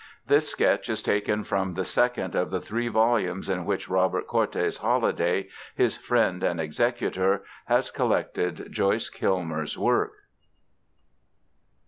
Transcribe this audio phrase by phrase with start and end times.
[0.25, 4.77] This sketch is taken from the second of the three volumes in which Robert Cortes
[4.79, 10.13] Holliday, his friend and executor, has collected Joyce Kilmer's work.